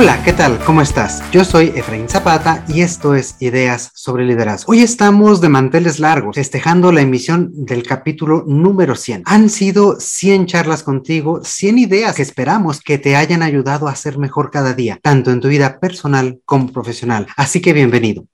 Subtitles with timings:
[0.00, 0.60] Hola, ¿qué tal?
[0.64, 1.28] ¿Cómo estás?
[1.32, 4.70] Yo soy Efraín Zapata y esto es Ideas sobre Liderazgo.
[4.70, 9.24] Hoy estamos de manteles largos, festejando la emisión del capítulo número 100.
[9.26, 14.18] Han sido 100 charlas contigo, 100 ideas que esperamos que te hayan ayudado a ser
[14.18, 17.26] mejor cada día, tanto en tu vida personal como profesional.
[17.36, 18.24] Así que bienvenido.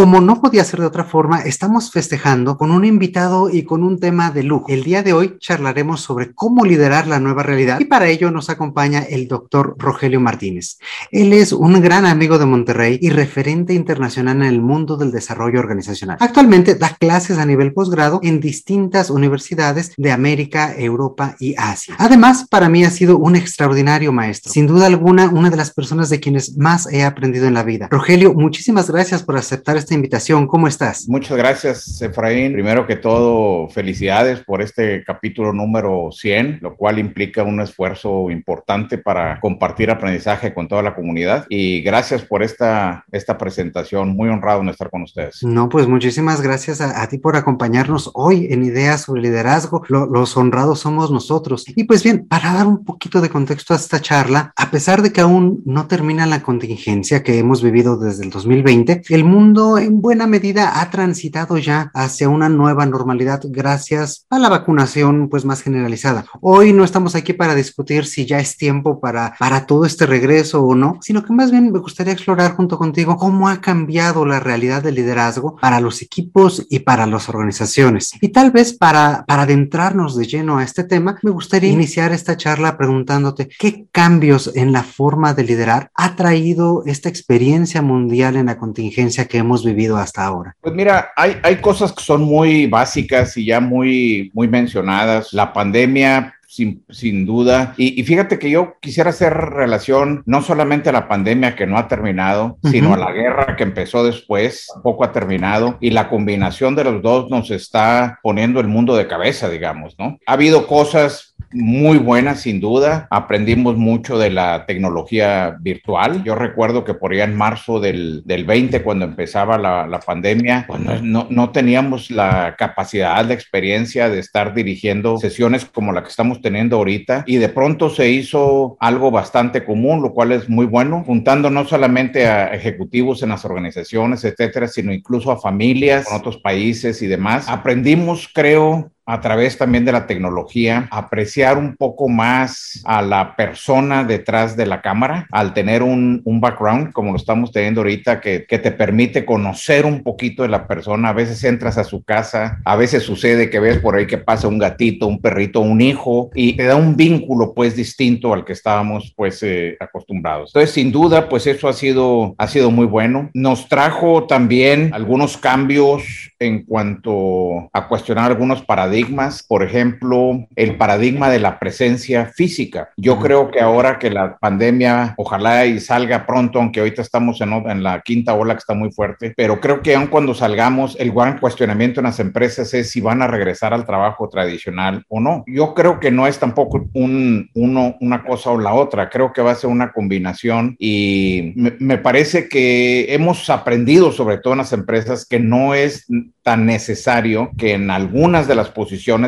[0.00, 4.00] Como no podía ser de otra forma, estamos festejando con un invitado y con un
[4.00, 4.64] tema de lujo.
[4.70, 8.48] El día de hoy charlaremos sobre cómo liderar la nueva realidad y para ello nos
[8.48, 10.78] acompaña el doctor Rogelio Martínez.
[11.10, 15.60] Él es un gran amigo de Monterrey y referente internacional en el mundo del desarrollo
[15.60, 16.16] organizacional.
[16.18, 21.94] Actualmente da clases a nivel posgrado en distintas universidades de América, Europa y Asia.
[21.98, 24.50] Además, para mí ha sido un extraordinario maestro.
[24.50, 27.88] Sin duda alguna, una de las personas de quienes más he aprendido en la vida.
[27.90, 30.46] Rogelio, muchísimas gracias por aceptar esta invitación.
[30.46, 31.08] ¿Cómo estás?
[31.08, 32.52] Muchas gracias, Efraín.
[32.52, 38.98] Primero que todo, felicidades por este capítulo número 100, lo cual implica un esfuerzo importante
[38.98, 41.46] para compartir aprendizaje con toda la comunidad.
[41.48, 44.10] Y gracias por esta, esta presentación.
[44.10, 45.42] Muy honrado en estar con ustedes.
[45.42, 49.82] No, pues muchísimas gracias a, ti por acompañarnos hoy en Ideas sobre Liderazgo.
[49.88, 51.64] los honrados somos nosotros.
[51.66, 55.12] Y pues bien, para dar un poquito de contexto a esta charla, a pesar de
[55.12, 60.00] que aún no termina la contingencia que hemos vivido desde el 2020, el mundo en
[60.00, 65.62] buena medida ha transitado ya hacia una nueva normalidad gracias a la vacunación pues más
[65.62, 66.24] generalizada.
[66.40, 70.62] Hoy no estamos aquí para discutir si ya es tiempo para, para todo este regreso
[70.62, 74.40] o no, sino que más bien me gustaría explorar junto contigo cómo ha cambiado la
[74.40, 78.12] realidad del liderazgo para los equipos y para las organizaciones.
[78.20, 82.36] Y tal vez para, para adentrarnos de lleno a este tema, me gustaría iniciar esta
[82.36, 88.46] charla preguntándote qué cambios en la forma de liderar ha traído esta experiencia mundial en
[88.46, 90.56] la contingencia que hemos hemos vivido hasta ahora?
[90.60, 95.32] Pues mira, hay, hay cosas que son muy básicas y ya muy, muy mencionadas.
[95.32, 97.74] La pandemia sin, sin, duda.
[97.76, 101.86] Y, fíjate que yo quisiera hacer relación no solamente a la pandemia que no ha
[101.86, 106.84] terminado, sino a la guerra que empezó después, poco ha terminado, y la combinación de
[106.84, 110.18] los dos nos está poniendo el mundo de cabeza, digamos, ¿no?
[110.26, 113.06] Ha habido cosas muy buena, sin duda.
[113.10, 116.22] Aprendimos mucho de la tecnología virtual.
[116.24, 120.64] Yo recuerdo que por allá en marzo del, del 20, cuando empezaba la, la pandemia,
[120.68, 126.08] pues no, no, teníamos la capacidad, la experiencia de estar dirigiendo sesiones como la que
[126.08, 127.24] estamos teniendo ahorita.
[127.26, 131.64] Y de pronto se hizo algo bastante común, lo cual es muy bueno, juntando no
[131.64, 137.06] solamente a ejecutivos en las organizaciones, etcétera, sino incluso a familias en otros países y
[137.06, 137.48] demás.
[137.48, 144.04] Aprendimos, creo, a través también de la tecnología, apreciar un poco más a la persona
[144.04, 148.46] detrás de la cámara, al tener un, un background como lo estamos teniendo ahorita, que,
[148.46, 151.08] que, te permite conocer un poquito de la persona.
[151.08, 154.46] A veces entras a su casa, a veces sucede que ves por ahí que pasa
[154.46, 158.52] un gatito, un perrito, un hijo, y te da un vínculo pues distinto al que
[158.52, 160.50] estábamos pues eh, acostumbrados.
[160.50, 163.30] Entonces, sin duda, pues eso ha sido, ha sido muy bueno.
[163.34, 168.99] Nos trajo también algunos cambios en cuanto a cuestionar algunos paradigmas
[169.46, 172.90] por ejemplo, el paradigma de la presencia física.
[172.96, 177.52] Yo creo que ahora que la pandemia, ojalá y salga pronto, aunque ahorita estamos en,
[177.52, 181.12] en la quinta ola que está muy fuerte, pero creo que aun cuando salgamos, el
[181.12, 185.44] gran cuestionamiento en las empresas es si van a regresar al trabajo tradicional o no.
[185.46, 189.42] Yo creo que no es tampoco un, uno, una cosa o la otra, creo que
[189.42, 194.58] va a ser una combinación y me, me parece que hemos aprendido, sobre todo en
[194.58, 196.06] las empresas, que no es
[196.42, 198.70] tan necesario que en algunas de las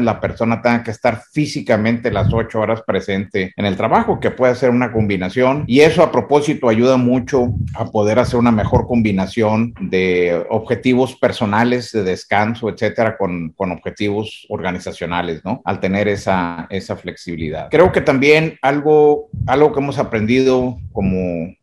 [0.05, 4.55] la persona tenga que estar físicamente las ocho horas presente en el trabajo, que puede
[4.55, 5.65] ser una combinación.
[5.67, 11.93] Y eso a propósito ayuda mucho a poder hacer una mejor combinación de objetivos personales
[11.93, 15.62] de descanso, etcétera, con, con objetivos organizacionales, ¿no?
[15.65, 17.69] Al tener esa, esa flexibilidad.
[17.71, 21.55] Creo que también algo, algo que hemos aprendido como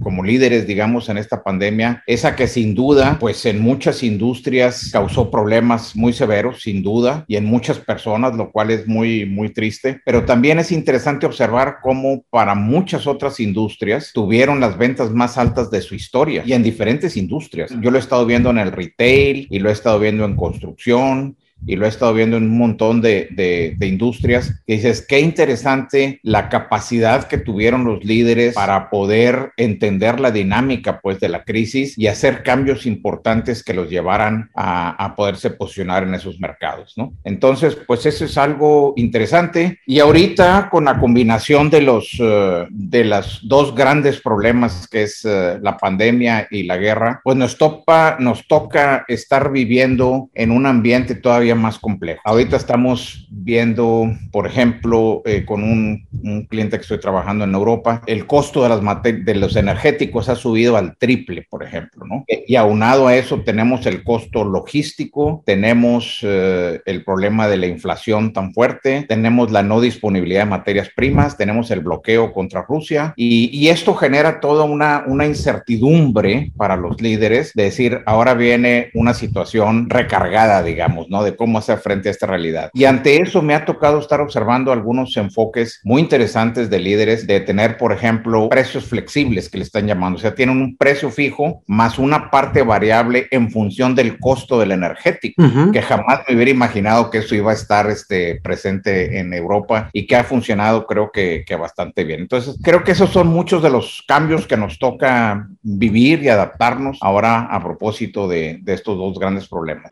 [0.00, 5.30] como líderes, digamos, en esta pandemia, esa que sin duda, pues en muchas industrias causó
[5.30, 10.00] problemas muy severos, sin duda, y en muchas personas, lo cual es muy, muy triste.
[10.04, 15.70] Pero también es interesante observar cómo para muchas otras industrias tuvieron las ventas más altas
[15.70, 17.72] de su historia y en diferentes industrias.
[17.80, 21.36] Yo lo he estado viendo en el retail y lo he estado viendo en construcción
[21.64, 26.20] y lo he estado viendo en un montón de, de, industrias, que dices, qué interesante
[26.22, 31.96] la capacidad que tuvieron los líderes para poder entender la dinámica pues de la crisis
[31.96, 37.14] y hacer cambios importantes que los llevaran a, a poderse posicionar en esos mercados, ¿no?
[37.24, 43.04] Entonces, pues eso es algo interesante y ahorita con la combinación de los, uh, de
[43.04, 48.16] las dos grandes problemas que es uh, la pandemia y la guerra, pues nos topa,
[48.18, 52.20] nos toca estar viviendo en un ambiente todavía todavía más complejo.
[52.24, 58.02] Ahorita estamos viendo, por ejemplo, eh, con un, un, cliente que estoy trabajando en Europa,
[58.06, 62.24] el costo de, las de los energéticos ha subido al triple, por ejemplo, ¿no?
[62.26, 68.32] Y aunado a eso tenemos el costo logístico, tenemos eh, el problema de la inflación
[68.32, 73.50] tan fuerte, tenemos la no disponibilidad de materias primas, tenemos el bloqueo contra Rusia y,
[73.56, 79.14] y esto genera toda una, una incertidumbre para los líderes de decir, ahora viene una
[79.14, 81.22] situación recargada, digamos, ¿no?
[81.22, 82.70] De cómo hacer frente a esta realidad.
[82.74, 87.40] Y ante eso me ha tocado estar observando algunos enfoques muy interesantes de líderes de
[87.40, 90.18] tener, por ejemplo, precios flexibles que le están llamando.
[90.18, 94.72] O sea, tienen un precio fijo más una parte variable en función del costo del
[94.72, 95.42] energético,
[95.72, 100.06] que jamás me hubiera imaginado que eso iba a estar este, presente en Europa y
[100.06, 102.20] que ha funcionado creo que, que bastante bien.
[102.20, 106.98] Entonces, creo que esos son muchos de los cambios que nos toca vivir y adaptarnos
[107.00, 109.90] ahora a propósito de, de estos dos grandes problemas.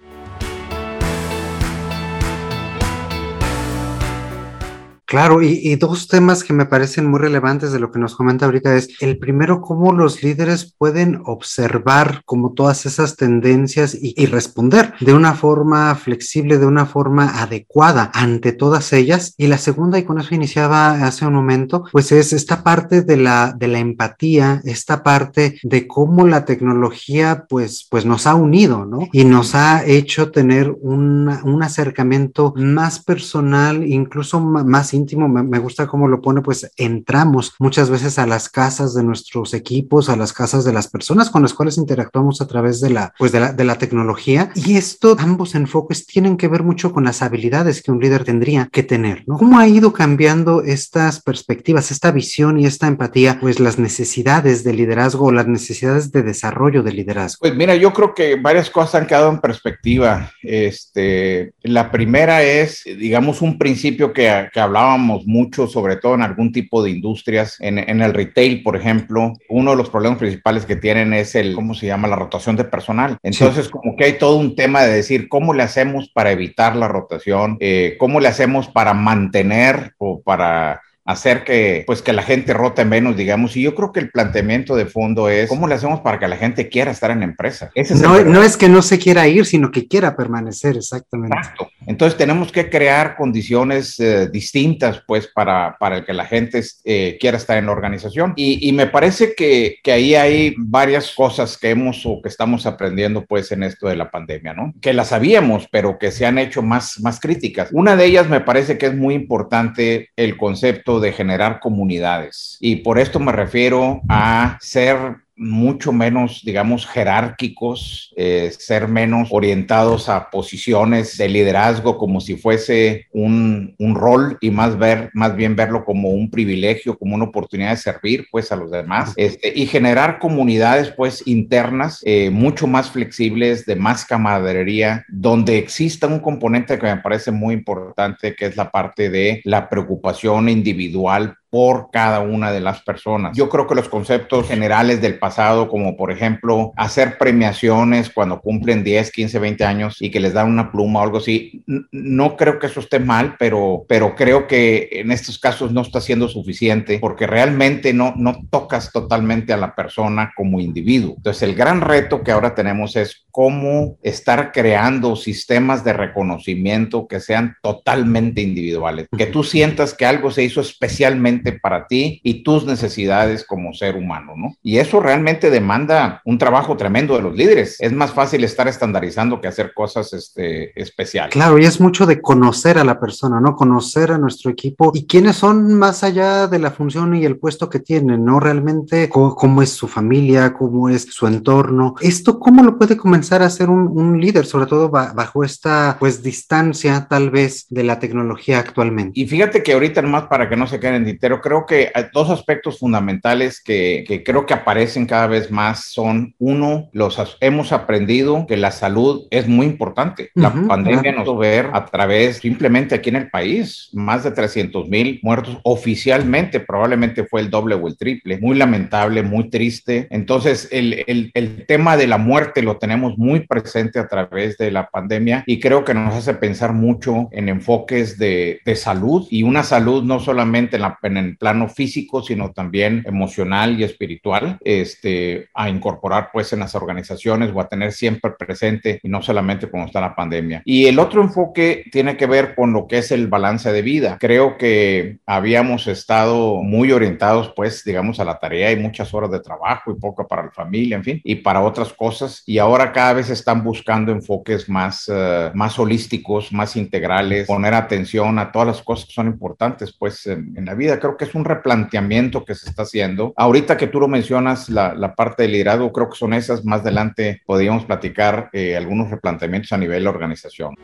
[5.06, 8.74] Claro, y, dos temas que me parecen muy relevantes de lo que nos comenta ahorita
[8.74, 14.94] es el primero, cómo los líderes pueden observar como todas esas tendencias y, y, responder
[15.00, 19.34] de una forma flexible, de una forma adecuada ante todas ellas.
[19.36, 23.18] Y la segunda, y con eso iniciaba hace un momento, pues es esta parte de
[23.18, 28.86] la, de la empatía, esta parte de cómo la tecnología pues, pues nos ha unido,
[28.86, 29.00] ¿no?
[29.12, 35.86] Y nos ha hecho tener un, un acercamiento más personal, incluso más íntimo me, gusta
[35.86, 40.32] cómo lo pone, pues entramos muchas veces a las casas de nuestros equipos, a las
[40.32, 43.52] casas de las personas con las cuales interactuamos a través de la, pues de la,
[43.52, 44.50] de la tecnología.
[44.54, 48.68] Y esto, ambos enfoques tienen que ver mucho con las habilidades que un líder tendría
[48.70, 49.36] que tener, ¿no?
[49.38, 54.72] ¿Cómo ha ido cambiando estas perspectivas, esta visión y esta empatía, pues las necesidades de
[54.72, 57.38] liderazgo o las necesidades de desarrollo de liderazgo?
[57.40, 60.30] Pues mira, yo creo que varias cosas han quedado en perspectiva.
[60.42, 66.52] Este, la primera es, digamos, un principio que, que hablábamos mucho, sobre todo en algún
[66.52, 70.76] tipo de industrias, en, en, el retail, por ejemplo, uno de los problemas principales que
[70.76, 73.16] tienen es el, ¿cómo se llama?, la rotación de personal.
[73.22, 73.70] Entonces, sí.
[73.70, 77.56] como que hay todo un tema de decir, ¿cómo le hacemos para evitar la rotación?
[77.60, 82.84] Eh, ¿Cómo le hacemos para mantener o para hacer que pues que la gente rote
[82.84, 86.18] menos, digamos, y yo creo que el planteamiento de fondo es cómo le hacemos para
[86.18, 87.70] que la gente quiera estar en la empresa.
[87.74, 91.36] Ese es no, no, es que no se quiera ir, sino que quiera permanecer, exactamente.
[91.36, 91.70] Exacto.
[91.86, 97.18] Entonces tenemos que crear condiciones eh, distintas pues para, para el que la gente eh,
[97.20, 98.32] quiera estar en la organización.
[98.36, 102.64] Y, y me parece que, que, ahí hay varias cosas que hemos o que estamos
[102.66, 104.72] aprendiendo pues en esto de la pandemia, ¿no?
[104.80, 107.68] Que las sabíamos, pero que se han hecho más, más críticas.
[107.72, 112.56] Una de ellas me parece que es muy importante el concepto de generar comunidades.
[112.60, 120.08] Y por esto me refiero a ser mucho menos, digamos, jerárquicos, eh, ser menos orientados
[120.08, 125.56] a posiciones de liderazgo como si fuese un, un, rol y más ver, más bien
[125.56, 129.66] verlo como un privilegio, como una oportunidad de servir, pues, a los demás, este, y
[129.66, 136.78] generar comunidades, pues, internas, eh, mucho más flexibles, de más camaradería, donde exista un componente
[136.78, 142.18] que me parece muy importante, que es la parte de la preocupación individual por cada
[142.18, 143.36] una de las personas.
[143.36, 148.82] Yo creo que los conceptos generales del pasado, como por ejemplo hacer premiaciones cuando cumplen
[148.82, 151.62] 10, 15, 20 años y que les dan una pluma o algo así,
[151.92, 156.00] no creo que eso esté mal, pero, pero creo que en estos casos no está
[156.00, 161.14] siendo suficiente porque realmente no, no tocas totalmente a la persona como individuo.
[161.18, 167.20] Entonces el gran reto que ahora tenemos es cómo estar creando sistemas de reconocimiento que
[167.20, 172.64] sean totalmente individuales, que tú sientas que algo se hizo especialmente para ti y tus
[172.64, 174.56] necesidades como ser humano, ¿no?
[174.62, 177.76] Y eso realmente demanda un trabajo tremendo de los líderes.
[177.80, 181.32] Es más fácil estar estandarizando que hacer cosas este, especiales.
[181.32, 183.56] Claro, y es mucho de conocer a la persona, ¿no?
[183.56, 187.68] Conocer a nuestro equipo y quiénes son más allá de la función y el puesto
[187.68, 188.40] que tienen, ¿no?
[188.40, 191.94] Realmente cómo, cómo es su familia, cómo es su entorno.
[192.00, 196.22] Esto, ¿cómo lo puede comenzar a ser un, un líder, sobre todo bajo esta, pues,
[196.22, 199.20] distancia tal vez de la tecnología actualmente?
[199.20, 202.28] Y fíjate que ahorita nomás para que no se queden pero creo que hay dos
[202.28, 208.44] aspectos fundamentales que, que, creo que aparecen cada vez más son, uno, los hemos aprendido
[208.46, 210.28] que la salud es muy importante.
[210.34, 214.22] La uh -huh, pandemia nos hizo ver a través, simplemente aquí en el país, más
[214.22, 218.36] de 300 mil muertos oficialmente, probablemente fue el doble o el triple.
[218.38, 220.06] Muy lamentable, muy triste.
[220.10, 224.70] Entonces, el, el, el tema de la muerte lo tenemos muy presente a través de
[224.70, 229.42] la pandemia y creo que nos hace pensar mucho en enfoques de, de salud y
[229.42, 234.58] una salud no solamente en la en el plano físico, sino también emocional y espiritual,
[234.64, 239.66] este, a incorporar pues en las organizaciones o a tener siempre presente y no solamente
[239.66, 240.62] cuando está la pandemia.
[240.64, 244.18] Y el otro enfoque tiene que ver con lo que es el balance de vida.
[244.20, 249.40] Creo que habíamos estado muy orientados pues digamos a la tarea y muchas horas de
[249.40, 252.42] trabajo y poco para la familia, en fin, y para otras cosas.
[252.46, 258.38] Y ahora cada vez están buscando enfoques más, uh, más holísticos, más integrales, poner atención
[258.38, 260.98] a todas las cosas que son importantes pues en, en, la vida.
[261.04, 263.34] Creo que es un replanteamiento que se está haciendo.
[263.36, 266.64] Ahorita que tú lo mencionas, la, la parte del liderazgo, creo que son esas.
[266.64, 270.74] Más adelante podríamos platicar eh, algunos replanteamientos a nivel de organización.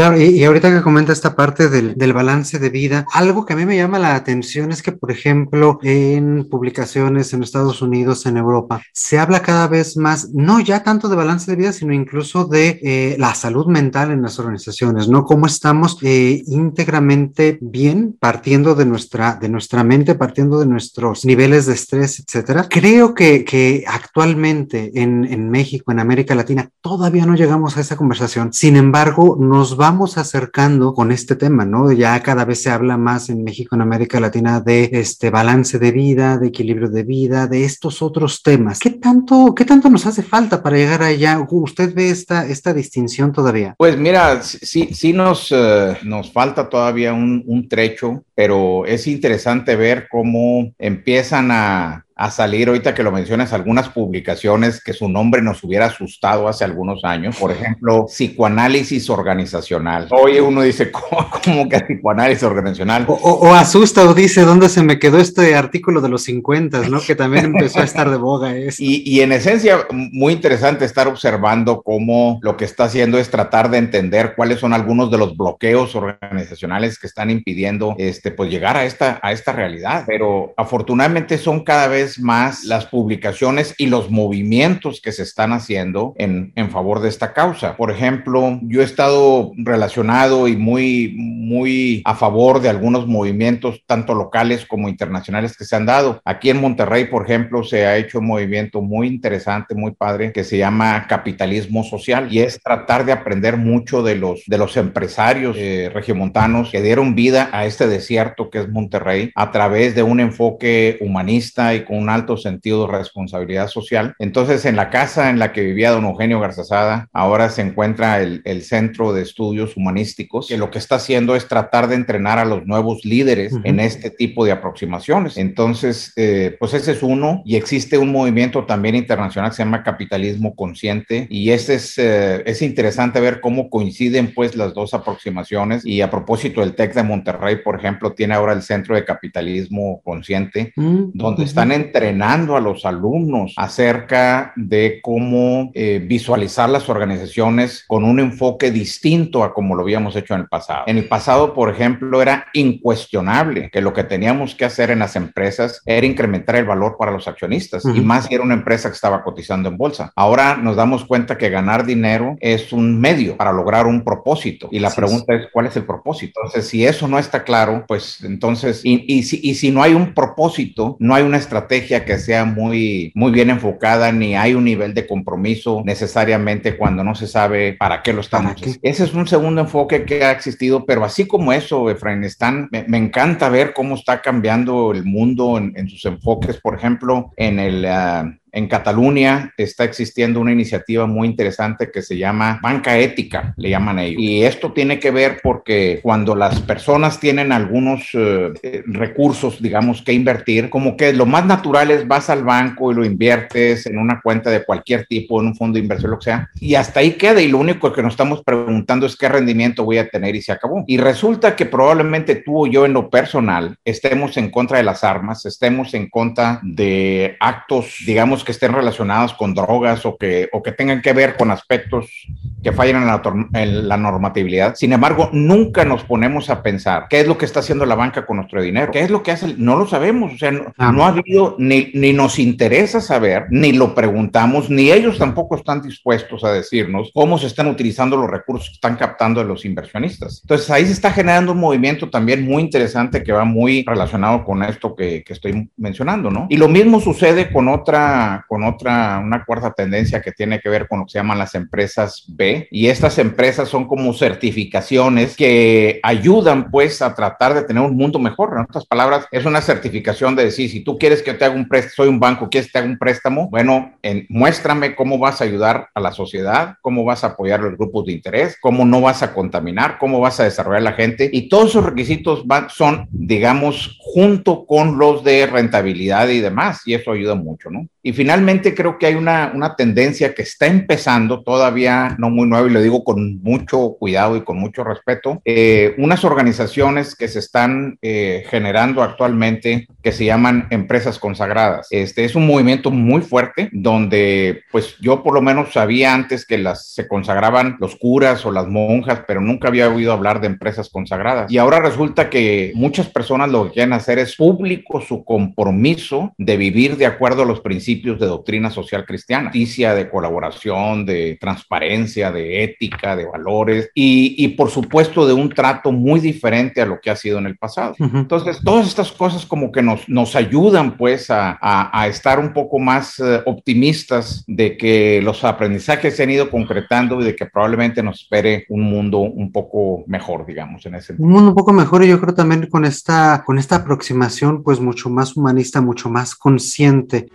[0.00, 3.52] Claro, y, y, ahorita que comenta esta parte del, del, balance de vida, algo que
[3.52, 8.24] a mí me llama la atención es que, por ejemplo, en publicaciones en Estados Unidos,
[8.24, 11.92] en Europa, se habla cada vez más, no ya tanto de balance de vida, sino
[11.92, 15.26] incluso de eh, la salud mental en las organizaciones, ¿no?
[15.26, 21.66] Cómo estamos eh, íntegramente bien partiendo de nuestra, de nuestra mente, partiendo de nuestros niveles
[21.66, 22.68] de estrés, etcétera.
[22.70, 27.98] Creo que, que actualmente en, en México, en América Latina, todavía no llegamos a esa
[27.98, 28.54] conversación.
[28.54, 31.90] Sin embargo, nos va vamos acercando con este tema, ¿no?
[31.90, 35.90] Ya cada vez se habla más en México, en América Latina, de este balance de
[35.90, 38.78] vida, de equilibrio de vida, de estos otros temas.
[38.78, 41.44] ¿Qué tanto, qué tanto nos hace falta para llegar allá?
[41.50, 43.74] ¿Usted ve esta, esta distinción todavía?
[43.78, 49.74] Pues mira, sí, sí nos, uh, nos falta todavía un, un trecho, pero es interesante
[49.74, 55.40] ver cómo empiezan a, a salir, ahorita que lo mencionas, algunas publicaciones que su nombre
[55.40, 57.34] nos hubiera asustado hace algunos años.
[57.38, 60.06] Por ejemplo, psicoanálisis organizacional.
[60.10, 63.06] Oye, uno dice, ¿cómo, cómo que psicoanálisis organizacional?
[63.08, 66.90] O, o, o, asusta o dice, ¿dónde se me quedó este artículo de los 50,
[66.90, 67.00] ¿no?
[67.00, 68.54] Que también empezó a estar de boga.
[68.76, 73.70] Y, y en esencia, muy interesante estar observando cómo lo que está haciendo es tratar
[73.70, 78.76] de entender cuáles son algunos de los bloqueos organizacionales que están impidiendo este, pues, llegar
[78.76, 80.04] a esta, a esta realidad.
[80.06, 86.14] Pero afortunadamente son cada vez más las publicaciones y los movimientos que se están haciendo
[86.18, 87.76] en, en, favor de esta causa.
[87.76, 94.14] Por ejemplo, yo he estado relacionado y muy, muy a favor de algunos movimientos, tanto
[94.14, 96.20] locales como internacionales, que se han dado.
[96.24, 100.44] Aquí en Monterrey, por ejemplo, se ha hecho un movimiento muy interesante, muy padre, que
[100.44, 105.56] se llama capitalismo social y es tratar de aprender mucho de los, de los empresarios
[105.58, 110.20] eh, regiomontanos que dieron vida a este desierto que es Monterrey a través de un
[110.20, 114.14] enfoque humanista y con un alto sentido de responsabilidad social.
[114.18, 118.42] Entonces, en la casa en la que vivía don Eugenio Garzazada, ahora se encuentra el,
[118.44, 122.44] el Centro de Estudios Humanísticos, que lo que está haciendo es tratar de entrenar a
[122.44, 123.62] los nuevos líderes uh -huh.
[123.64, 125.36] en este tipo de aproximaciones.
[125.36, 129.82] Entonces, eh, pues ese es uno, y existe un movimiento también internacional que se llama
[129.82, 135.84] Capitalismo Consciente, y ese es, eh, es interesante ver cómo coinciden pues las dos aproximaciones,
[135.84, 140.00] y a propósito, el TEC de Monterrey, por ejemplo, tiene ahora el Centro de Capitalismo
[140.04, 141.10] Consciente, uh -huh.
[141.14, 148.04] donde están en entrenando a los alumnos acerca de cómo eh, visualizar las organizaciones con
[148.04, 150.84] un enfoque distinto a como lo habíamos hecho en el pasado.
[150.86, 155.16] En el pasado, por ejemplo, era incuestionable que lo que teníamos que hacer en las
[155.16, 157.96] empresas era incrementar el valor para los accionistas uh -huh.
[157.96, 160.12] y más si era una empresa que estaba cotizando en bolsa.
[160.14, 164.78] Ahora nos damos cuenta que ganar dinero es un medio para lograr un propósito y
[164.78, 165.42] la pregunta sí.
[165.42, 166.40] es cuál es el propósito.
[166.40, 169.94] Entonces, si eso no está claro, pues entonces, y, y, si, y si no hay
[169.94, 174.64] un propósito, no hay una estrategia que sea muy, muy bien enfocada, ni hay un
[174.64, 178.78] nivel de compromiso necesariamente cuando no se sabe para qué lo estamos haciendo.
[178.82, 182.84] Ese es un segundo enfoque que ha existido, pero así como eso, Efraín, están, me,
[182.88, 187.58] me encanta ver cómo está cambiando el mundo en, en sus enfoques, por ejemplo, en
[187.60, 187.84] el...
[187.84, 193.70] Uh, en Cataluña está existiendo una iniciativa muy interesante que se llama banca ética, le
[193.70, 194.20] llaman ellos.
[194.20, 200.12] Y esto tiene que ver porque cuando las personas tienen algunos eh, recursos, digamos, que
[200.12, 204.20] invertir, como que lo más natural es vas al banco y lo inviertes en una
[204.20, 207.12] cuenta de cualquier tipo, en un fondo de inversión, lo que sea, y hasta ahí
[207.12, 207.40] queda.
[207.40, 210.52] Y lo único que nos estamos preguntando es qué rendimiento voy a tener y se
[210.52, 210.84] acabó.
[210.86, 215.04] Y resulta que probablemente tú o yo en lo personal estemos en contra de las
[215.04, 220.62] armas, estemos en contra de actos, digamos, que estén relacionados con drogas o que, o
[220.62, 222.26] que tengan que ver con aspectos
[222.62, 223.22] que fallan en la,
[223.54, 224.74] en la, normatividad.
[224.76, 228.24] Sin embargo, nunca nos ponemos a pensar qué es lo que está haciendo la banca
[228.24, 230.92] con nuestro dinero, qué es lo que hace, no lo sabemos, o sea, no, ah.
[230.92, 235.82] no ha habido, ni, ni nos interesa saber, ni lo preguntamos, ni ellos tampoco están
[235.82, 240.40] dispuestos a decirnos cómo se están utilizando los recursos que están captando de los inversionistas.
[240.42, 244.62] Entonces, ahí se está generando un movimiento también muy interesante que va muy relacionado con
[244.62, 246.46] esto que, que estoy mencionando, ¿no?
[246.48, 250.68] Y lo mismo sucede con otra otra, con otra, una cuarta tendencia que tiene que
[250.68, 252.49] ver con lo que se llaman las empresas B.
[252.70, 258.18] Y estas empresas son como certificaciones que ayudan pues a tratar de tener un mundo
[258.18, 258.52] mejor.
[258.54, 261.68] En otras palabras, es una certificación de decir, si tú quieres que te haga un
[261.68, 263.94] préstamo, soy un banco, quieres que te haga un préstamo, bueno,
[264.28, 268.12] muéstrame cómo vas a ayudar a la sociedad, cómo vas a apoyar los grupos de
[268.12, 271.30] interés, cómo no vas a contaminar, cómo vas a desarrollar la gente.
[271.32, 276.82] Y todos esos requisitos van, son, digamos, junto con los de rentabilidad y demás.
[276.86, 277.86] Y eso ayuda mucho, ¿no?
[278.02, 282.66] Y finalmente creo que hay una, una tendencia que está empezando, todavía no muy nueva,
[282.66, 287.38] y lo digo con mucho cuidado y con mucho respeto, eh, unas organizaciones que se
[287.38, 291.88] están eh, generando actualmente que se llaman empresas consagradas.
[291.90, 296.56] Este es un movimiento muy fuerte donde pues yo por lo menos sabía antes que
[296.56, 300.88] las se consagraban los curas o las monjas, pero nunca había oído hablar de empresas
[300.88, 301.52] consagradas.
[301.52, 306.56] Y ahora resulta que muchas personas lo que quieren hacer es público su compromiso de
[306.56, 311.36] vivir de acuerdo a los principios principios de doctrina social cristiana, justicia, de colaboración, de
[311.40, 316.86] transparencia, de ética, de valores y, y, por supuesto de un trato muy diferente a
[316.86, 317.94] lo que ha sido en el pasado.
[317.98, 322.52] Entonces, todas estas cosas como que nos, nos ayudan pues a, a, a estar un
[322.52, 327.46] poco más uh, optimistas de que los aprendizajes se han ido concretando y de que
[327.46, 331.72] probablemente nos espere un mundo un poco mejor, digamos, en ese Un mundo un poco
[331.72, 336.08] mejor y yo creo también con esta, con esta aproximación pues mucho más humanista, mucho
[336.08, 337.28] más consciente.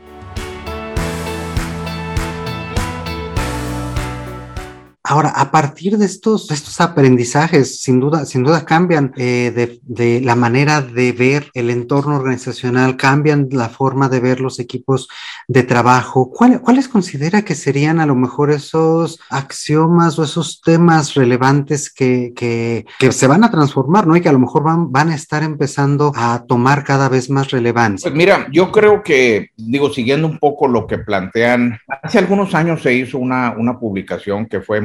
[5.08, 10.20] Ahora, a partir de estos, estos aprendizajes, sin duda, sin duda cambian eh, de, de,
[10.22, 15.08] la manera de ver el entorno organizacional, cambian la forma de ver los equipos
[15.48, 16.32] de trabajo.
[16.32, 22.34] ¿Cuál, ¿Cuáles considera que serían a lo mejor esos axiomas o esos temas relevantes que,
[22.36, 24.18] que, se van a transformar, ¿no?
[24.18, 27.52] Y que a lo mejor van, van a estar empezando a tomar cada vez más
[27.52, 28.10] relevancia.
[28.10, 32.82] Pues mira, yo creo que, digo, siguiendo un poco lo que plantean, hace algunos años
[32.82, 34.82] se hizo una, una publicación que fue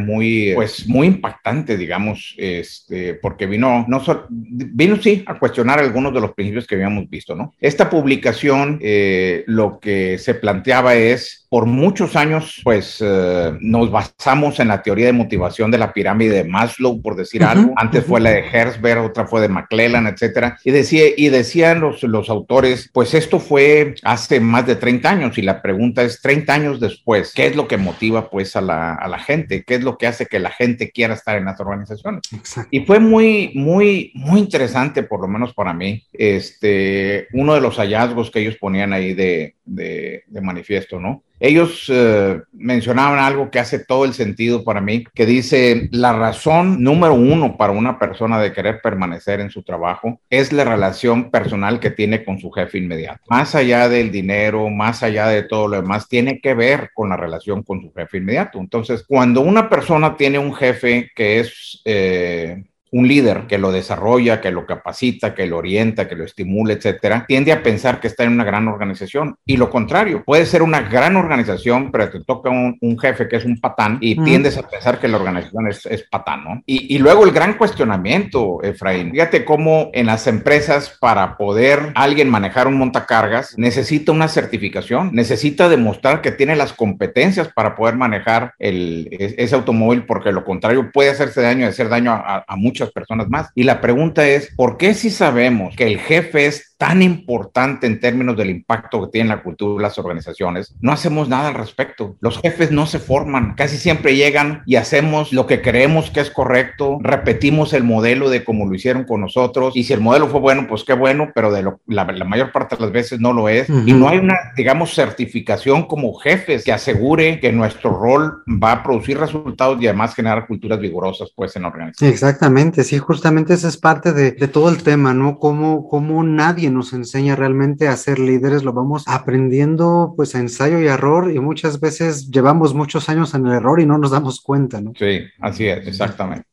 [0.54, 6.20] pues, muy impactante, digamos, este, porque vino, no so, vino sí a cuestionar algunos de
[6.20, 7.52] los principios que habíamos visto, ¿no?
[7.60, 14.60] Esta publicación, eh, lo que se planteaba es por muchos años, pues uh, nos basamos
[14.60, 17.72] en la teoría de motivación de la pirámide de Maslow, por decir uh -huh, algo.
[17.76, 18.08] Antes uh -huh.
[18.08, 20.58] fue la de Herzberg, otra fue de McClellan, etcétera.
[20.64, 25.38] Y, decía, y decían los, los autores, pues esto fue hace más de 30 años.
[25.38, 28.94] Y la pregunta es, 30 años después, ¿qué es lo que motiva pues a la,
[28.94, 29.64] a la gente?
[29.66, 32.22] ¿Qué es lo que hace que la gente quiera estar en las organizaciones?
[32.32, 32.70] Exacto.
[32.72, 37.76] Y fue muy, muy, muy interesante, por lo menos para mí, este, uno de los
[37.76, 41.22] hallazgos que ellos ponían ahí de, de, de manifiesto, ¿no?
[41.40, 46.82] Ellos uh, mencionaban algo que hace todo el sentido para mí, que dice, la razón
[46.82, 51.80] número uno para una persona de querer permanecer en su trabajo es la relación personal
[51.80, 53.22] que tiene con su jefe inmediato.
[53.28, 57.16] Más allá del dinero, más allá de todo lo demás, tiene que ver con la
[57.16, 58.58] relación con su jefe inmediato.
[58.58, 61.80] Entonces, cuando una persona tiene un jefe que es...
[61.84, 66.72] Eh, un líder que lo desarrolla, que lo capacita, que lo orienta, que lo estimula,
[66.72, 69.36] etcétera, tiende a pensar que está en una gran organización.
[69.46, 73.36] Y lo contrario, puede ser una gran organización, pero te toca un, un jefe que
[73.36, 74.24] es un patán y mm.
[74.24, 76.62] tiendes a pensar que la organización es, es patán, ¿no?
[76.66, 79.12] Y, y, luego el gran cuestionamiento, Efraín.
[79.12, 85.68] Fíjate cómo en las empresas, para poder alguien manejar un montacargas, necesita una certificación, necesita
[85.68, 91.10] demostrar que tiene las competencias para poder manejar el, ese automóvil, porque lo contrario puede
[91.10, 93.50] hacerse daño y hacer daño a, a muchos muchas personas más.
[93.54, 98.00] Y la pregunta es, ¿por qué si sabemos que el jefe es tan importante en
[98.00, 102.16] términos del impacto que tiene la cultura de las organizaciones, no hacemos nada al respecto?
[102.20, 106.30] Los jefes no se forman, casi siempre llegan y hacemos lo que creemos que es
[106.30, 110.40] correcto, repetimos el modelo de como lo hicieron con nosotros y si el modelo fue
[110.40, 113.34] bueno, pues qué bueno, pero de lo, la, la, mayor parte de las veces no
[113.34, 113.68] lo es.
[113.68, 113.88] Uh -huh.
[113.88, 118.82] Y no hay una, digamos, certificación como jefes que asegure que nuestro rol va a
[118.82, 122.10] producir resultados y además generar culturas vigorosas pues en la organización.
[122.10, 125.38] Exactamente sí, justamente esa es parte de, de todo el tema, ¿no?
[125.38, 130.86] Cómo, cómo nadie nos enseña realmente a ser líderes, lo vamos aprendiendo pues ensayo y
[130.86, 134.80] error y muchas veces llevamos muchos años en el error y no nos damos cuenta,
[134.80, 134.92] ¿no?
[134.98, 136.44] Sí, así es, exactamente.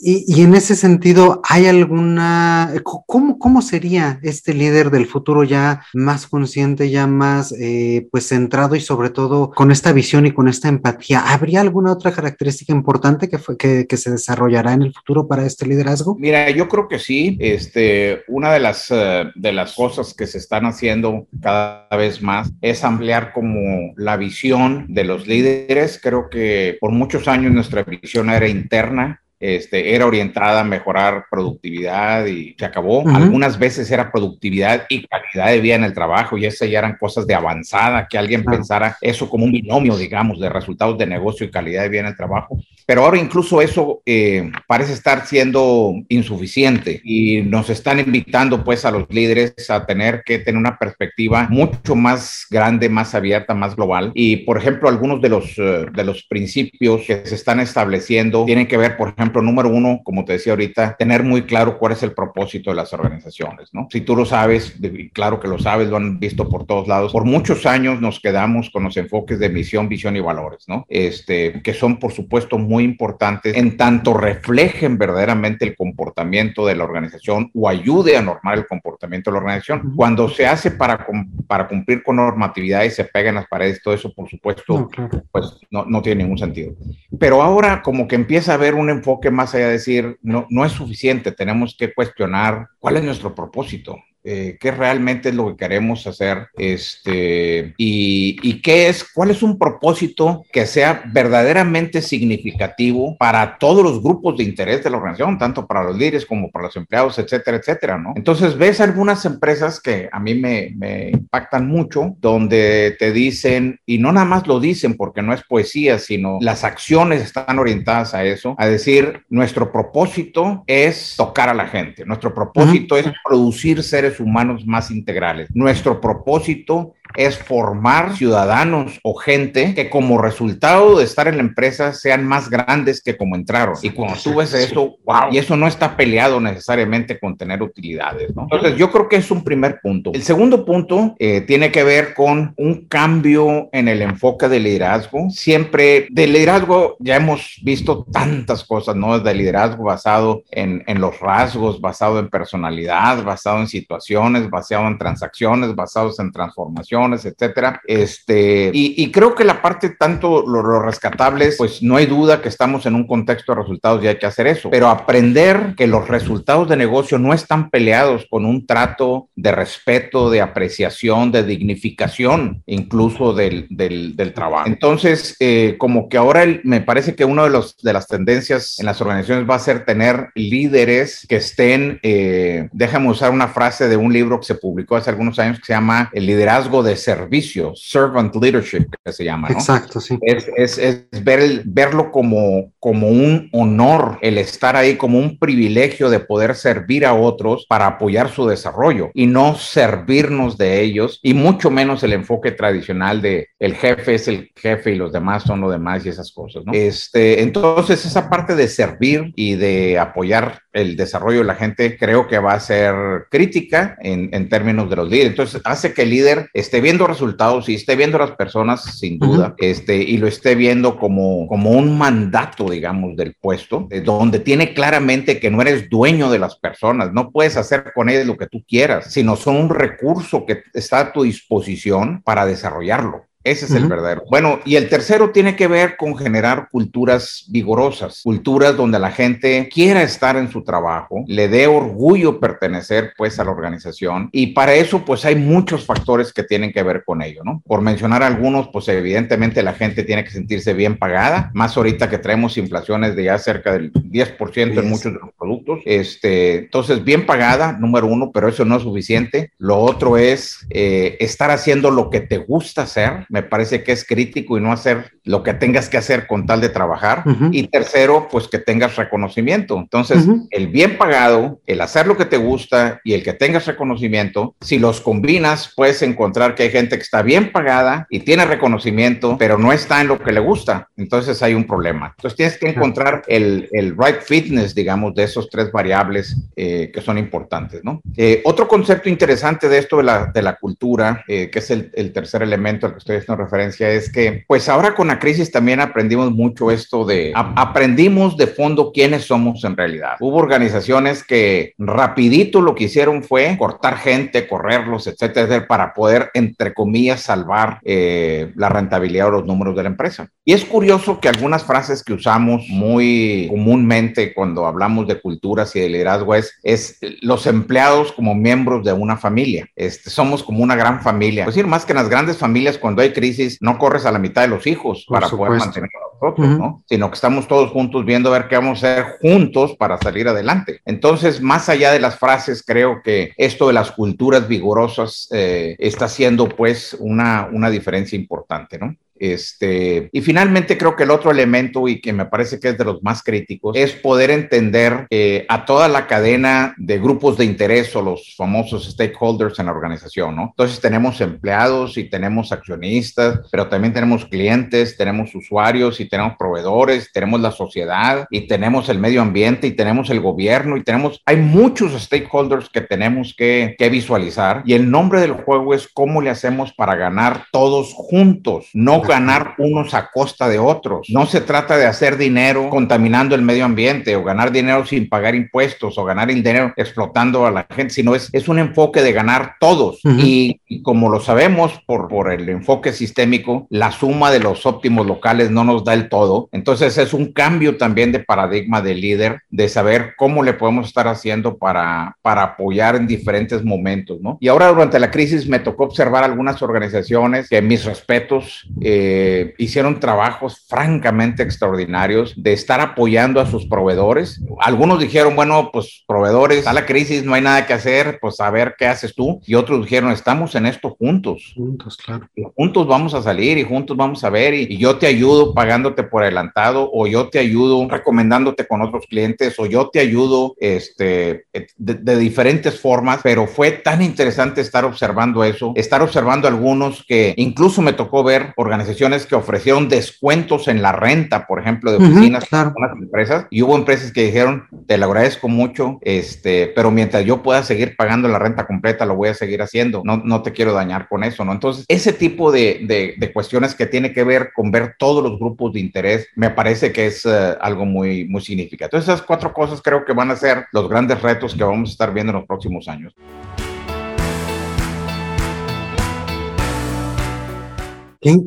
[0.00, 6.28] Y, en ese sentido, ¿hay alguna, cómo, cómo sería este líder del futuro ya más
[6.28, 10.68] consciente, ya más eh, pues centrado y sobre todo con esta visión y con esta
[10.68, 11.32] empatía?
[11.32, 15.44] ¿Habría alguna otra característica importante que, fue, que, que se desarrollará en el futuro para
[15.44, 16.16] este liderazgo?
[16.16, 17.36] Mira, yo creo que sí.
[17.40, 22.52] Este, una de las, uh, de las cosas que se están haciendo cada vez más
[22.60, 25.98] es ampliar como la visión de los líderes.
[26.00, 32.26] Creo que por muchos años nuestra visión era interna este, era orientada a mejorar productividad
[32.26, 33.08] y se acabó.
[33.08, 36.96] Algunas veces era productividad y calidad de vida en el trabajo y esas ya eran
[36.98, 41.46] cosas de avanzada, que alguien pensara eso como un binomio, digamos, de resultados de negocio
[41.46, 42.58] y calidad de vida en el trabajo.
[42.88, 48.90] Pero ahora incluso eso eh, parece estar siendo insuficiente y nos están invitando pues a
[48.90, 54.10] los líderes a tener que tener una perspectiva mucho más grande, más abierta, más global.
[54.14, 58.66] Y por ejemplo, algunos de los, eh, de los principios que se están estableciendo tienen
[58.66, 62.02] que ver, por ejemplo, número uno, como te decía ahorita, tener muy claro cuál es
[62.02, 63.88] el propósito de las organizaciones, ¿no?
[63.90, 64.76] Si tú lo sabes,
[65.12, 68.70] claro que lo sabes, lo han visto por todos lados, por muchos años nos quedamos
[68.70, 70.86] con los enfoques de misión, visión y valores, ¿no?
[70.88, 76.84] Este, que son por supuesto muy importantes en tanto reflejen verdaderamente el comportamiento de la
[76.84, 79.92] organización o ayude a normar el comportamiento de la organización.
[79.96, 81.06] Cuando se hace para,
[81.46, 84.88] para cumplir con normatividad y se pega en las paredes, todo eso, por supuesto,
[85.30, 86.74] pues no, no, tiene ningún sentido.
[87.18, 90.64] Pero ahora como que empieza a haber un enfoque más allá de decir, no, no
[90.64, 93.96] es suficiente, tenemos que cuestionar cuál es nuestro propósito.
[94.30, 99.42] Eh, qué realmente es lo que queremos hacer este, y, y, qué es, cuál es
[99.42, 105.38] un propósito que sea verdaderamente significativo para todos los grupos de interés de la organización,
[105.38, 108.12] tanto para los líderes como para los empleados, etcétera, etcétera, ¿no?
[108.16, 113.96] Entonces ves algunas empresas que a mí me, me impactan mucho, donde te dicen, y
[113.96, 118.24] no nada más lo dicen porque no es poesía, sino las acciones están orientadas a
[118.24, 124.17] eso, a decir, nuestro propósito es tocar a la gente, nuestro propósito es producir seres
[124.20, 125.48] humanos más integrales.
[125.54, 131.92] Nuestro propósito es formar ciudadanos o gente que como resultado de estar en la empresa
[131.92, 133.76] sean más grandes que como entraron.
[133.82, 138.34] Y cuando tú ves eso, wow, y eso no está peleado necesariamente con tener utilidades,
[138.34, 138.42] ¿no?
[138.42, 140.12] Entonces yo creo que es un primer punto.
[140.14, 145.30] El segundo punto eh, tiene que ver con un cambio en el enfoque del liderazgo.
[145.30, 149.18] Siempre del liderazgo ya hemos visto tantas cosas, ¿no?
[149.18, 154.98] De liderazgo basado en, en los rasgos, basado en personalidad, basado en situaciones, basado en
[154.98, 157.80] transacciones, basados en transformación etcétera.
[157.86, 162.48] Este, y, creo que la parte tanto lo, lo rescatables, pues no hay duda que
[162.48, 166.08] estamos en un contexto de resultados y hay que hacer eso, pero aprender que los
[166.08, 172.62] resultados de negocio no están peleados con un trato de respeto, de apreciación, de dignificación,
[172.66, 174.68] incluso del, del, del trabajo.
[174.68, 178.86] Entonces, eh, como que ahora me parece que una de, los, de las tendencias en
[178.86, 183.96] las organizaciones va a ser tener líderes que estén, eh, déjame usar una frase de
[183.96, 186.96] un libro que se publicó hace algunos años que se llama El liderazgo de de
[186.96, 189.54] servicio, servant leadership, que se llama, ¿no?
[189.54, 190.18] Exacto, sí.
[190.22, 195.38] Es, es, es ver el, verlo como, como un honor, el estar ahí como un
[195.38, 201.20] privilegio de poder servir a otros para apoyar su desarrollo y no servirnos de ellos
[201.22, 205.42] y mucho menos el enfoque tradicional de el jefe es el jefe y los demás
[205.42, 206.72] son lo demás y esas cosas, ¿no?
[206.72, 212.28] Este, entonces esa parte de servir y de apoyar el desarrollo de la gente creo
[212.28, 212.94] que va a ser
[213.30, 215.30] crítica en, en términos de los líderes.
[215.30, 219.18] Entonces hace que el líder esté viendo resultados y esté viendo a las personas, sin
[219.18, 224.74] duda, este, y lo esté viendo como, como un mandato, digamos, del puesto, donde tiene
[224.74, 228.46] claramente que no eres dueño de las personas, no puedes hacer con ellas lo que
[228.46, 233.27] tú quieras, sino son un recurso que está a tu disposición para desarrollarlo.
[233.50, 234.24] Ese es el verdadero.
[234.28, 239.68] Bueno, y el tercero tiene que ver con generar culturas vigorosas, culturas donde la gente
[239.72, 244.74] quiera estar en su trabajo, le dé orgullo pertenecer pues a la organización y para
[244.74, 247.62] eso pues hay muchos factores que tienen que ver con ello, ¿no?
[247.66, 252.18] Por mencionar algunos, pues evidentemente la gente tiene que sentirse bien pagada, más ahorita que
[252.18, 255.80] traemos inflaciones de ya cerca del 10% en muchos de los productos.
[255.84, 259.52] Este, entonces, bien pagada, número uno, pero eso no es suficiente.
[259.58, 264.04] Lo otro es eh, estar haciendo lo que te gusta hacer me parece que es
[264.04, 267.24] crítico y no hacer lo que tengas que hacer con tal de trabajar.
[267.50, 269.78] Y tercero, pues que tengas reconocimiento.
[269.78, 274.54] Entonces, el bien pagado, el hacer lo que te gusta y el que tengas reconocimiento,
[274.60, 279.36] si los combinas, puedes encontrar que hay gente que está bien pagada y tiene reconocimiento,
[279.38, 280.88] pero no está en lo que le gusta.
[280.96, 282.14] Entonces hay un problema.
[282.16, 287.00] Entonces tienes que encontrar el, el right fitness, digamos, de esos tres variables eh, que
[287.00, 288.00] son importantes, ¿no?
[288.16, 291.90] Eh, otro concepto interesante de esto de la, de la cultura, eh, que es el,
[291.94, 295.80] el tercer elemento al que estoy referencia es que, pues ahora con la crisis también
[295.80, 300.16] aprendimos mucho esto de, aprendimos de fondo quiénes somos en realidad.
[300.20, 306.74] Hubo organizaciones que rapidito lo que hicieron fue cortar gente, correrlos, etcétera, para poder, entre
[306.74, 310.28] comillas, salvar eh, la rentabilidad o los números de la empresa.
[310.44, 315.80] Y es curioso que algunas frases que usamos muy comúnmente cuando hablamos de culturas y
[315.80, 319.68] de liderazgo es, es los empleados como miembros de una familia.
[319.76, 321.42] Este, somos como una gran familia.
[321.42, 324.18] Es decir, más que en las grandes familias, cuando hay crisis, no corres a la
[324.18, 326.82] mitad de los hijos para poder mantenerlo nosotros, ¿no?
[326.88, 330.28] Sino que estamos todos juntos viendo a ver qué vamos a hacer juntos para salir
[330.28, 330.80] adelante.
[330.84, 336.08] Entonces, más allá de las frases, creo que esto de las culturas vigorosas eh, está
[336.08, 338.96] siendo pues una, una diferencia importante, ¿no?
[339.20, 342.84] Este, y finalmente creo que el otro elemento y que me parece que es de
[342.84, 347.94] los más críticos es poder entender eh, a toda la cadena de grupos de interés
[347.96, 350.48] o los famosos stakeholders en la organización, ¿no?
[350.50, 357.10] Entonces tenemos empleados y tenemos accionistas, pero también tenemos clientes, tenemos usuarios y tenemos proveedores,
[357.12, 361.36] tenemos la sociedad y tenemos el medio ambiente y tenemos el gobierno y tenemos, hay
[361.36, 366.30] muchos stakeholders que tenemos que, que visualizar y el nombre del juego es cómo le
[366.30, 371.08] hacemos para ganar todos juntos, no ganar unos a costa de otros.
[371.10, 375.34] No se trata de hacer dinero contaminando el medio ambiente o ganar dinero sin pagar
[375.34, 379.56] impuestos o ganar dinero explotando a la gente, sino es, es un enfoque de ganar
[379.58, 380.00] todos.
[380.04, 385.50] y, como lo sabemos por, por el enfoque sistémico, la suma de los óptimos locales
[385.50, 386.48] no nos da el todo.
[386.52, 391.08] Entonces es un cambio también de paradigma de líder, de saber cómo le podemos estar
[391.08, 394.38] haciendo para, para apoyar en diferentes momentos, ¿no?
[394.40, 399.54] Y ahora durante la crisis me tocó observar algunas organizaciones que mis respetos, eh, eh,
[399.58, 404.40] hicieron trabajos francamente extraordinarios de estar apoyando a sus proveedores.
[404.60, 408.50] Algunos dijeron, bueno, pues proveedores, a la crisis, no hay nada que hacer, pues a
[408.50, 409.40] ver qué haces tú.
[409.46, 411.52] Y otros dijeron, estamos en esto juntos.
[411.54, 412.28] Juntos, claro.
[412.34, 416.02] Y juntos vamos a salir y juntos vamos a ver y, yo te ayudo pagándote
[416.04, 421.46] por adelantado o yo te ayudo recomendándote con otros clientes o yo te ayudo este,
[421.52, 427.34] de, de diferentes formas, pero fue tan interesante estar observando eso, estar observando algunos que
[427.36, 431.98] incluso me tocó ver organizaciones organizaciones que ofrecieron descuentos en la renta, por ejemplo, de
[431.98, 436.90] oficinas uh las empresas, y hubo empresas que dijeron, te lo agradezco mucho, este, pero
[436.90, 440.42] mientras yo pueda seguir pagando la renta completa, lo voy a seguir haciendo, no, no
[440.42, 441.52] te quiero dañar con eso, ¿no?
[441.52, 445.38] Entonces, ese tipo de, de, de cuestiones que tiene que ver con ver todos los
[445.38, 449.00] grupos de interés, me parece que es uh, algo muy, muy significativo.
[449.00, 452.12] Esas cuatro cosas creo que van a ser los grandes retos que vamos a estar
[452.12, 453.14] viendo en los próximos años.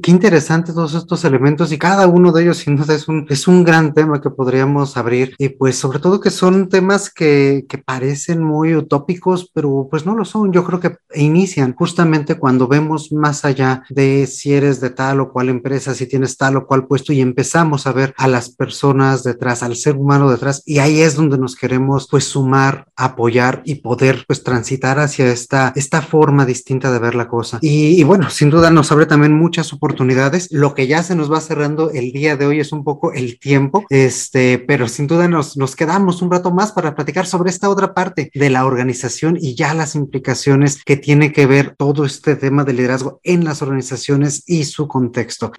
[0.04, 3.48] Qué, interesante todos estos elementos y cada uno de ellos sin duda es un, es
[3.48, 7.80] un gran tema que podríamos abrir y pues sobre todo que son temas que, que
[7.80, 10.52] parecen muy utópicos, pero pues no lo son.
[10.52, 15.32] Yo creo que inician justamente cuando vemos más allá de si eres de tal o
[15.32, 19.24] cual empresa, si tienes tal o cual puesto y empezamos a ver a las personas
[19.24, 23.76] detrás, al ser humano detrás y ahí es donde nos queremos pues sumar, apoyar y
[23.76, 27.58] poder pues transitar hacia esta, esta forma distinta de ver la cosa.
[27.62, 30.48] Y, y bueno, sin duda nos abre también muchas oportunidades.
[30.52, 33.40] Lo que ya se nos va cerrando el día de hoy es un poco el
[33.40, 37.70] tiempo, este, pero sin duda nos, nos quedamos un rato más para platicar sobre esta
[37.70, 42.36] otra parte de la organización y ya las implicaciones que tiene que ver todo este
[42.36, 45.52] tema de liderazgo en las organizaciones y su contexto.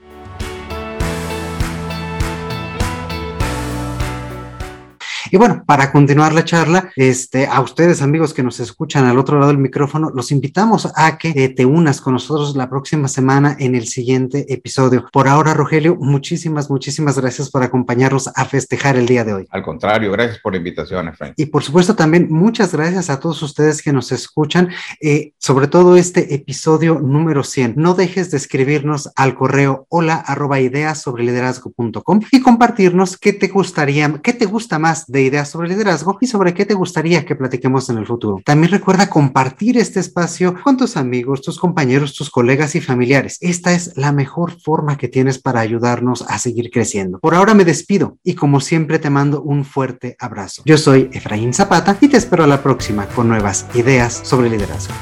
[5.33, 9.39] Y bueno, para continuar la charla, este, a ustedes amigos que nos escuchan al otro
[9.39, 13.57] lado del micrófono, los invitamos a que eh, te unas con nosotros la próxima semana
[13.59, 15.07] en el siguiente episodio.
[15.11, 19.47] Por ahora, Rogelio, muchísimas, muchísimas gracias por acompañarnos a festejar el día de hoy.
[19.49, 21.33] Al contrario, gracias por la invitación, Efraín.
[21.39, 24.69] Y por supuesto también muchas gracias a todos ustedes que nos escuchan,
[25.01, 27.73] eh, sobre todo este episodio número 100.
[27.79, 33.49] No dejes de escribirnos al correo hola arroba ideas sobre liderazgo.com y compartirnos qué te
[33.49, 37.37] gustaría, qué te gusta más de ideas sobre liderazgo y sobre qué te gustaría que
[37.37, 38.41] platiquemos en el futuro.
[38.45, 43.39] También recuerda compartir este espacio con tus amigos, tus compañeros, tus colegas y familiares.
[43.41, 47.19] Esta es la mejor forma que tienes para ayudarnos a seguir creciendo.
[47.21, 50.63] Por ahora me despido y como siempre te mando un fuerte abrazo.
[50.65, 54.95] Yo soy Efraín Zapata y te espero a la próxima con nuevas ideas sobre liderazgo.